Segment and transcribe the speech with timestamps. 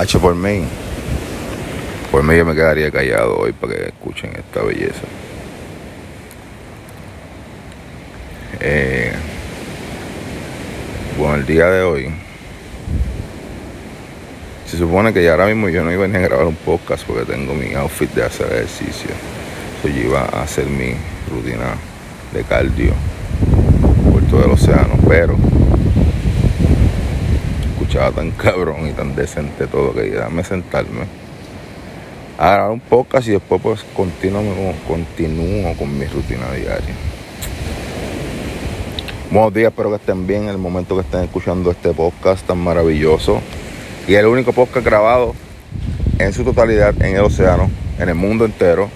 [0.00, 0.62] H por mí.
[2.10, 5.02] Por mí yo me quedaría callado hoy para que escuchen esta belleza.
[8.60, 9.12] Eh,
[11.18, 12.14] bueno, el día de hoy.
[14.64, 17.30] Se supone que ya ahora mismo yo no iba a a grabar un podcast porque
[17.30, 19.10] tengo mi outfit de hacer ejercicio.
[19.76, 20.94] Entonces yo iba a hacer mi
[21.30, 21.74] rutina
[22.32, 22.94] de cardio
[24.10, 25.36] por todo el océano, pero
[28.08, 31.04] tan cabrón y tan decente todo que dame sentarme
[32.38, 36.94] a grabar un podcast y después pues continúo, continúo con mi rutina diaria.
[39.30, 42.56] Buenos días, espero que estén bien en el momento que estén escuchando este podcast tan
[42.56, 43.42] maravilloso.
[44.08, 45.34] Y el único podcast grabado
[46.18, 48.88] en su totalidad en el océano, en el mundo entero.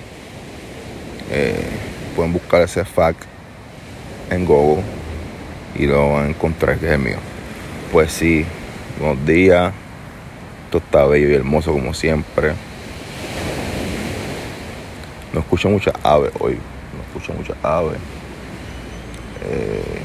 [1.30, 1.68] Eh,
[2.16, 3.24] pueden buscar ese fact
[4.30, 4.82] en Google
[5.76, 7.18] y lo van a encontrar que es mío.
[7.92, 8.46] Pues sí,
[8.98, 9.72] buenos días.
[10.66, 12.52] Esto está bello y hermoso como siempre.
[15.32, 16.54] No escucho muchas aves hoy.
[16.54, 17.98] No escucho muchas aves.
[19.46, 20.00] Eh,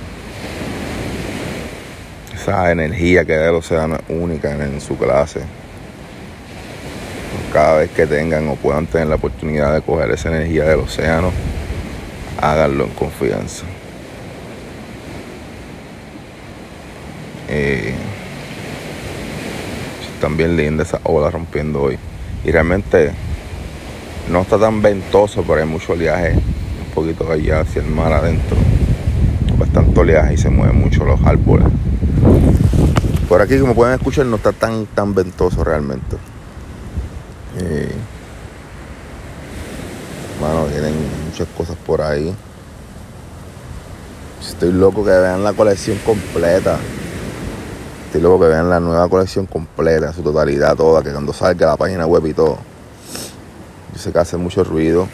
[2.34, 5.42] esa energía que da el océano es única en, su clase.
[7.54, 11.32] Cada vez que tengan o puedan tener la oportunidad de coger esa energía del océano,
[12.42, 13.66] háganlo en confianza.
[17.50, 17.96] Eh,
[20.20, 21.98] están bien lindas esas olas rompiendo hoy.
[22.44, 23.12] Y realmente
[24.30, 26.34] no está tan ventoso, pero hay mucho oleaje.
[26.34, 28.58] Un poquito allá hacia el mar adentro.
[29.58, 31.68] Bastante oleaje y se mueven mucho los árboles.
[33.30, 36.18] Por aquí, como pueden escuchar, no está tan, tan ventoso realmente.
[37.58, 37.90] Eh,
[40.42, 40.96] bueno, tienen
[41.30, 42.36] muchas cosas por ahí.
[44.46, 46.78] Estoy loco que vean la colección completa.
[48.10, 51.78] Estoy loco que vean la nueva colección completa, su totalidad toda, que cuando salga la
[51.78, 52.58] página web y todo.
[53.94, 55.08] Yo sé que hace mucho ruido.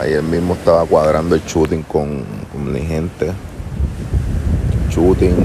[0.00, 3.30] Ayer mismo estaba cuadrando el shooting con, con mi gente.
[4.88, 5.36] Shooting,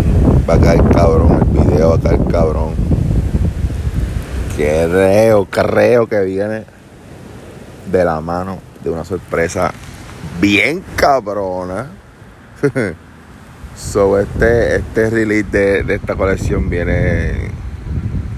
[0.50, 2.76] va a caer cabrón, el video va a caer cabrón.
[4.56, 6.64] Qué reo, carreo que viene
[7.92, 9.74] de la mano de una sorpresa
[10.40, 11.88] bien cabrona.
[13.76, 17.52] so este, este release de, esta colección viene.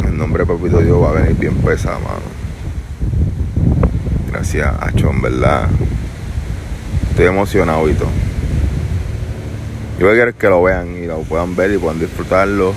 [0.03, 2.21] El nombre de Papito Dios va a venir bien pesado, mano.
[4.31, 5.67] Gracias a Chon, ¿verdad?
[7.09, 7.93] Estoy emocionado y.
[9.99, 12.73] Yo voy a querer que lo vean y lo puedan ver y puedan disfrutarlo.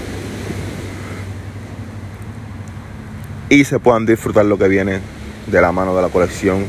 [3.50, 5.00] Y se puedan disfrutar lo que viene
[5.46, 6.64] de la mano de la colección.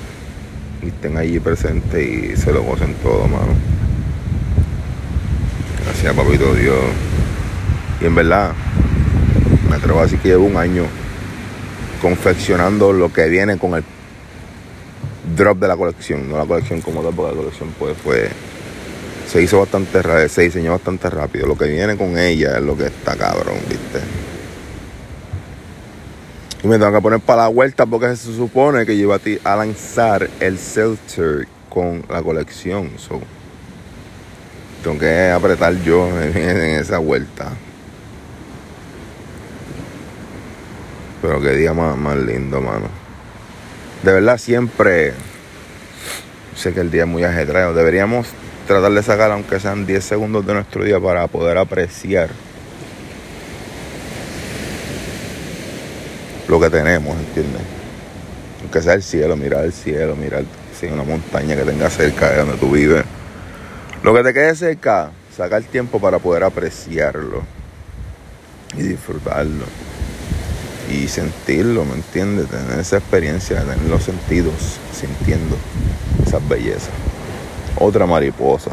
[0.81, 3.78] Y estén allí presentes y se lo gocen todo, mano.
[6.01, 6.79] Gracias, papito Dios.
[7.99, 8.53] Y en verdad,
[9.69, 10.85] me atrevo a decir que llevo un año
[12.01, 13.83] confeccionando lo que viene con el
[15.35, 16.29] drop de la colección.
[16.29, 18.29] No la colección como tal, porque la colección pues fue
[19.27, 21.47] se hizo bastante rápido, se diseñó bastante rápido.
[21.47, 23.99] Lo que viene con ella es lo que está cabrón, ¿viste?
[26.63, 29.55] Y me tengo que poner para la vuelta porque se supone que yo iba a,
[29.57, 32.91] lanzar el Seltzer con la colección.
[32.97, 33.19] So,
[34.83, 37.51] tengo que apretar yo en, esa vuelta.
[41.21, 42.87] Pero qué día más, lindo, mano.
[44.03, 45.13] De verdad, siempre
[46.55, 47.73] sé que el día es muy ajetreado.
[47.73, 48.27] Deberíamos
[48.67, 52.29] tratar de sacar aunque sean 10 segundos de nuestro día para poder apreciar
[56.47, 57.61] lo que tenemos, ¿entiendes?
[58.61, 60.45] Aunque sea el cielo, mirar el cielo, mirar
[60.79, 63.03] si una montaña que tenga cerca de donde tú vives.
[64.03, 67.43] Lo que te quede cerca, sacar tiempo para poder apreciarlo
[68.75, 69.65] y disfrutarlo
[70.89, 72.47] y sentirlo, ¿me entiendes?
[72.47, 75.57] Tener esa experiencia, tener los sentidos sintiendo
[76.25, 76.89] esas bellezas
[77.79, 78.71] otra mariposa.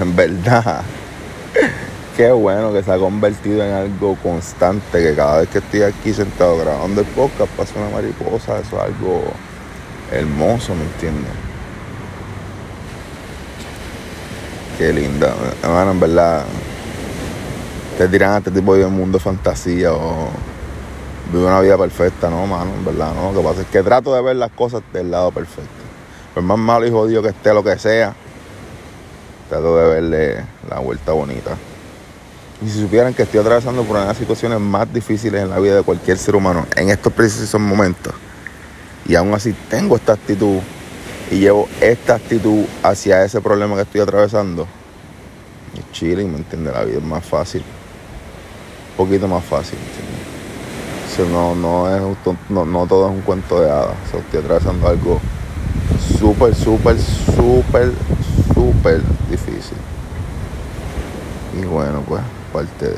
[0.00, 0.82] En verdad,
[2.16, 6.12] qué bueno que se ha convertido en algo constante, que cada vez que estoy aquí
[6.12, 9.22] sentado grabando el podcast pasa una mariposa, eso es algo
[10.10, 11.51] hermoso, ¿me entiendes?
[14.78, 16.44] Qué linda, hermano, en verdad.
[17.98, 20.30] Te dirán este tipo de mundo fantasía o
[21.30, 23.32] vive una vida perfecta, no, mano, en verdad, no.
[23.32, 25.70] Lo que pasa es que trato de ver las cosas del lado perfecto.
[26.34, 28.14] Por más malo y jodido que esté, lo que sea,
[29.50, 31.50] trato de verle la vuelta bonita.
[32.64, 35.58] Y si supieran que estoy atravesando por una de las situaciones más difíciles en la
[35.58, 38.14] vida de cualquier ser humano en estos precisos momentos,
[39.04, 40.60] y aún así tengo esta actitud
[41.32, 44.66] y llevo esta actitud hacia ese problema que estoy atravesando,
[45.74, 49.78] es y ¿me entiende La vida es más fácil, un poquito más fácil,
[51.30, 52.02] no, no, es,
[52.50, 53.96] no, no todo es un cuento de hadas.
[54.04, 55.20] estoy atravesando algo
[56.18, 57.92] súper, súper, súper,
[58.54, 59.00] súper
[59.30, 59.78] difícil.
[61.58, 62.96] Y bueno, pues, parte de...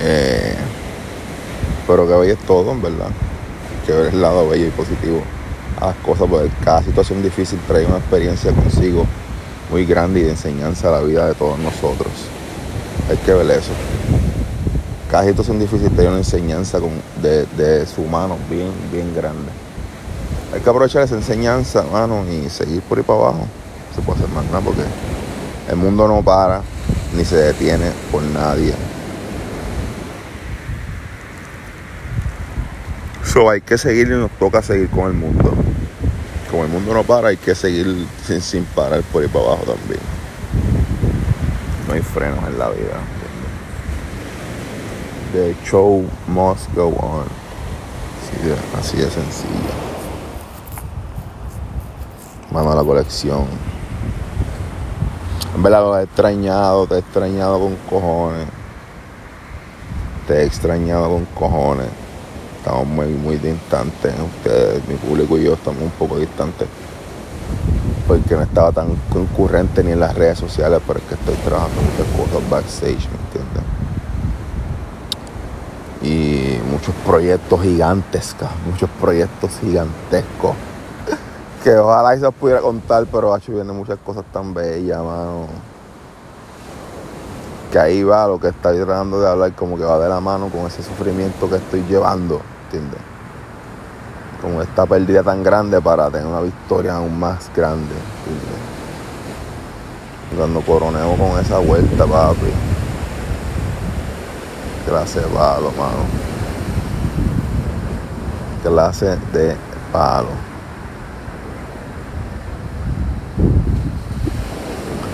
[0.00, 0.56] Eh,
[1.86, 3.08] pero que es todo, en verdad.
[3.86, 5.22] Que ver el lado bello y positivo
[5.80, 9.06] a las cosas, porque cada situación difícil trae una experiencia consigo
[9.70, 12.10] muy grande y de enseñanza a la vida de todos nosotros.
[13.08, 13.72] Hay que ver eso.
[15.10, 16.78] Cada situación difícil trae una enseñanza
[17.22, 19.50] de, de su mano bien, bien grande.
[20.52, 23.46] Hay que aprovechar esa enseñanza, mano, y seguir por ahí para abajo.
[23.94, 24.82] Se puede hacer más nada porque
[25.68, 26.62] el mundo no para
[27.16, 28.74] ni se detiene por nadie.
[33.24, 35.54] So hay que seguir y nos toca seguir con el mundo.
[36.70, 39.98] El mundo no para, hay que seguir sin, sin parar por ahí para abajo también.
[41.88, 43.00] No hay frenos en la vida.
[45.32, 47.24] The show must go on.
[48.22, 49.50] Así de, así de sencillo.
[52.52, 53.46] Mano a la colección.
[55.56, 58.46] En verdad lo he extrañado, te he extrañado con cojones.
[60.28, 61.88] Te he extrañado con cojones.
[62.60, 64.12] Estamos muy, muy distantes.
[64.36, 66.68] Ustedes, mi público y yo estamos un poco distantes.
[68.06, 71.80] Porque no estaba tan concurrente ni en las redes sociales, pero es que estoy trabajando
[71.80, 73.64] muchas cosas backstage, ¿me entiendes?
[76.02, 80.54] Y muchos proyectos gigantescos, muchos proyectos gigantescos
[81.64, 85.69] que ojalá se pudiera contar, pero hecho vienen muchas cosas tan bellas, mano.
[87.70, 90.48] Que ahí va lo que estoy tratando de hablar, como que va de la mano
[90.48, 93.00] con ese sufrimiento que estoy llevando, ¿entiendes?
[94.42, 97.94] Con esta pérdida tan grande para tener una victoria aún más grande,
[98.26, 98.70] ¿entiendes?
[100.36, 102.52] Cuando coroneo con esa vuelta, papi.
[104.86, 106.04] Clase de palo, mano.
[108.64, 109.56] Clase de
[109.92, 110.49] palo.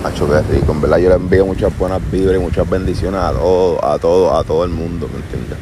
[0.07, 4.37] En verdad yo le envío muchas buenas vibras y muchas bendiciones a todo, a todo,
[4.37, 5.57] a todo el mundo, ¿me entiendes?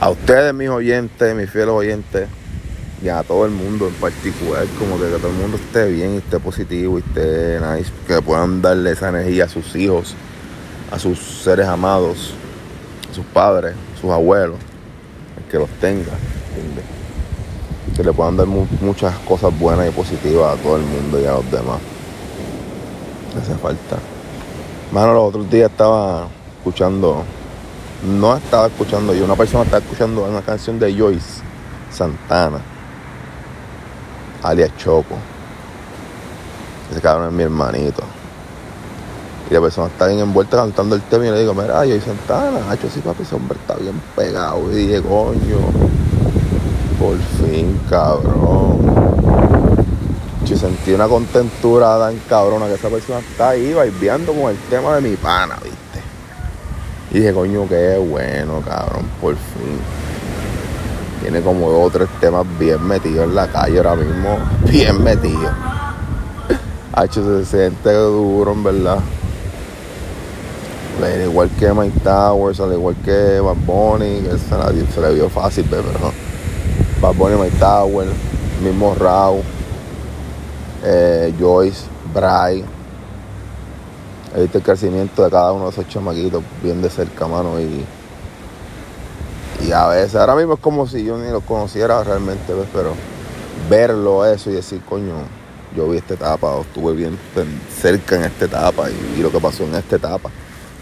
[0.00, 2.28] A ustedes, mis oyentes, mis fieles oyentes,
[3.02, 6.14] y a todo el mundo en particular, como que, que todo el mundo esté bien,
[6.14, 10.14] y esté positivo, y esté nice, que puedan darle esa energía a sus hijos,
[10.90, 12.32] a sus seres amados,
[13.10, 14.56] a sus padres, a sus abuelos,
[15.50, 16.12] que los tenga,
[16.54, 16.84] ¿entiendes?
[17.94, 21.32] Que le puedan dar muchas cosas buenas y positivas a todo el mundo y a
[21.32, 21.80] los demás
[23.40, 23.96] hace falta.
[24.92, 26.28] Mano, los otros días estaba
[26.58, 27.24] escuchando,
[28.04, 31.42] no estaba escuchando yo, una persona estaba escuchando una canción de Joyce
[31.90, 32.60] Santana,
[34.42, 35.16] alias Choco.
[36.90, 38.02] Ese cabrón es mi hermanito.
[39.50, 42.70] Y la persona está bien envuelta cantando el tema y le digo, mira, Joyce Santana,
[42.70, 44.72] hacho, sí, papi, ese hombre está bien pegado.
[44.72, 45.58] Y dije, coño,
[46.98, 48.95] por fin, cabrón.
[50.46, 54.94] Yo sentí una contentura tan cabrona que esa persona está ahí viviendo con el tema
[54.94, 56.00] de mi pana, ¿viste?
[57.10, 59.80] Dije, coño, qué bueno, cabrón, por fin.
[61.20, 64.38] Tiene como dos tres temas bien metidos en la calle ahora mismo,
[64.70, 65.50] bien metidos.
[66.92, 69.00] H se siente duro, en verdad.
[71.02, 75.66] Al igual que Mike Towers, al igual que Bad Bunny, que se, le vio fácil,
[75.68, 76.12] pero no.
[77.00, 78.12] Bad Bunny, Mike Towers,
[78.62, 79.42] mismo Raúl
[80.84, 82.64] eh, Joyce, Bray.
[84.34, 87.58] He visto el crecimiento de cada uno de esos chamaquitos bien de cerca, mano.
[87.60, 87.84] Y,
[89.66, 92.92] y a veces, ahora mismo es como si yo ni los conociera realmente, pero
[93.70, 95.14] verlo eso y decir, coño,
[95.74, 97.18] yo vi esta etapa, o estuve bien
[97.80, 100.30] cerca en esta etapa y vi lo que pasó en esta etapa.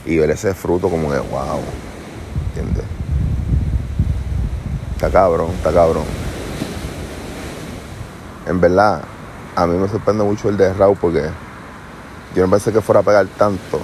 [0.07, 1.61] Y ver ese fruto como de wow,
[2.49, 2.85] ¿entiendes?
[4.93, 6.05] Está cabrón, está cabrón.
[8.47, 9.03] En verdad,
[9.57, 11.23] a mí me sorprende mucho el de Raúl porque
[12.35, 13.81] yo no pensé que fuera a pegar tanto.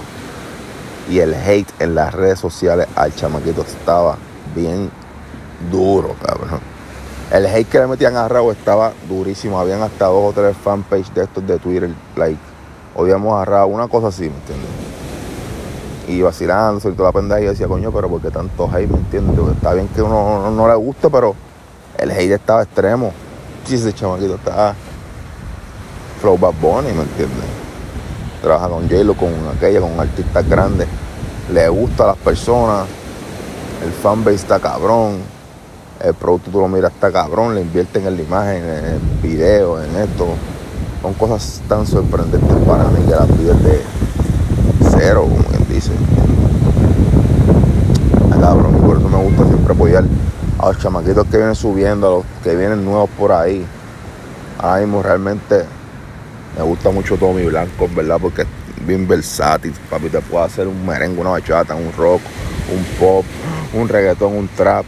[1.09, 4.17] Y el hate en las redes sociales al chamaquito estaba
[4.55, 4.89] bien
[5.71, 6.59] duro, cabrón.
[7.31, 9.59] El hate que le metían a Raúl estaba durísimo.
[9.59, 12.39] Habían hasta dos o tres fanpages de estos de Twitter, like,
[12.95, 14.69] odiamos a Raúl, una cosa así, ¿me entiendes?
[16.07, 18.97] Y vacilando, y toda la pendeja y decía, coño, pero ¿por qué tanto hate, me
[18.97, 19.55] entiendes?
[19.55, 21.35] Está bien que uno no, le guste, pero
[21.97, 23.13] el hate estaba extremo.
[23.65, 24.75] Sí, ese chamaquito estaba
[26.21, 27.45] Flow Bad Bunny, ¿me entiendes?
[28.43, 30.87] Trabaja con j con aquella, con artistas grandes.
[31.51, 32.85] Le gusta a las personas.
[33.83, 35.17] El fanbase está cabrón.
[35.99, 37.55] El producto tú lo miras está cabrón.
[37.55, 40.27] Le invierten en la imagen, en el video, en esto.
[41.01, 43.81] Son cosas tan sorprendentes para mí que las vives de
[44.91, 45.91] cero, como quien dice.
[48.25, 48.75] Está cabrón.
[49.47, 50.03] siempre apoyar
[50.59, 53.65] a los chamaquitos que vienen subiendo, a los que vienen nuevos por ahí.
[54.59, 55.80] Ahora mismo realmente
[56.57, 58.17] me gusta mucho Tommy Blanco, ¿verdad?
[58.21, 58.47] Porque es
[58.85, 62.21] bien versátil, papi, te puede hacer un merengue, una bachata, un rock,
[62.73, 63.25] un pop,
[63.73, 64.85] un reggaetón, un trap.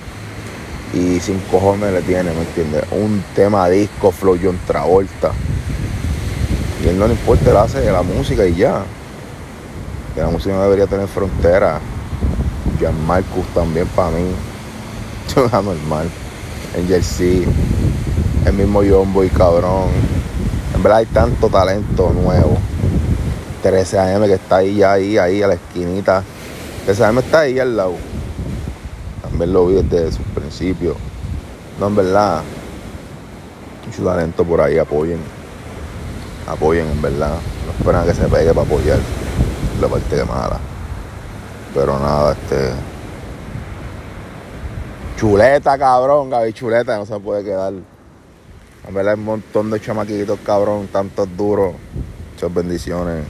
[0.93, 2.84] Y sin cojones le tiene, ¿me entiendes?
[2.91, 5.32] Un tema disco, flow John Travolta.
[6.84, 8.84] Y él no le importa, él hace la música y ya.
[10.15, 11.79] La música no debería tener frontera.
[12.79, 14.25] Jan Marcus también para mí.
[15.36, 16.10] Yo normal.
[16.77, 17.48] En Jersey.
[18.46, 19.89] El mismo John Boy cabrón.
[20.83, 22.57] En verdad hay tanto talento nuevo.
[23.61, 26.21] 13 AM que está ahí, ya ahí, ahí a la esquinita.
[26.83, 27.93] 13 AM está ahí al lado.
[29.21, 30.97] También lo vi desde sus principios.
[31.79, 32.41] No, en verdad.
[33.85, 35.19] Mucho talento por ahí, apoyen.
[36.49, 37.37] Apoyen, en verdad.
[37.65, 38.99] No esperan a que se pegue para apoyar.
[39.79, 40.59] La parte de mala.
[41.73, 42.71] Pero nada, este.
[45.15, 47.71] Chuleta, cabrón, Gaby Chuleta, no se puede quedar.
[48.85, 51.73] En verdad un montón de chamaquitos, cabrón, tantos duros.
[52.33, 53.23] Muchas bendiciones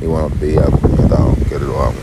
[0.00, 1.95] y buenos días, puñetado, que lo amo.